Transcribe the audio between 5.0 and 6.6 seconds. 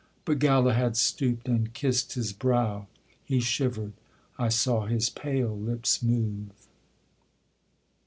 pale lips move.